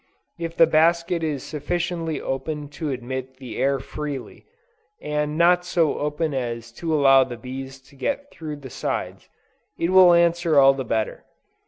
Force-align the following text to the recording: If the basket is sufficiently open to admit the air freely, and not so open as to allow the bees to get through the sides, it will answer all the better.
If 0.39 0.57
the 0.57 0.65
basket 0.65 1.21
is 1.21 1.43
sufficiently 1.43 2.19
open 2.19 2.69
to 2.69 2.89
admit 2.89 3.37
the 3.37 3.57
air 3.57 3.77
freely, 3.79 4.45
and 4.99 5.37
not 5.37 5.63
so 5.63 5.99
open 5.99 6.33
as 6.33 6.71
to 6.81 6.91
allow 6.91 7.23
the 7.23 7.37
bees 7.37 7.79
to 7.81 7.95
get 7.95 8.31
through 8.31 8.55
the 8.55 8.71
sides, 8.71 9.29
it 9.77 9.91
will 9.91 10.13
answer 10.15 10.57
all 10.57 10.73
the 10.73 10.83
better. 10.83 11.25